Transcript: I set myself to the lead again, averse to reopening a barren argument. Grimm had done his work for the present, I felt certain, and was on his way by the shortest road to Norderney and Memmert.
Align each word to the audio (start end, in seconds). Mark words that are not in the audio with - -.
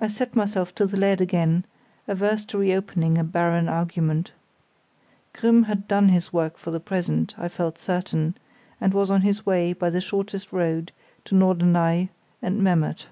I 0.00 0.08
set 0.08 0.34
myself 0.34 0.74
to 0.74 0.84
the 0.86 0.96
lead 0.96 1.20
again, 1.20 1.64
averse 2.08 2.44
to 2.46 2.58
reopening 2.58 3.16
a 3.16 3.22
barren 3.22 3.68
argument. 3.68 4.32
Grimm 5.32 5.62
had 5.62 5.86
done 5.86 6.08
his 6.08 6.32
work 6.32 6.58
for 6.58 6.72
the 6.72 6.80
present, 6.80 7.36
I 7.38 7.46
felt 7.46 7.78
certain, 7.78 8.36
and 8.80 8.92
was 8.92 9.12
on 9.12 9.20
his 9.20 9.46
way 9.46 9.72
by 9.74 9.90
the 9.90 10.00
shortest 10.00 10.52
road 10.52 10.90
to 11.26 11.36
Norderney 11.36 12.08
and 12.42 12.60
Memmert. 12.64 13.06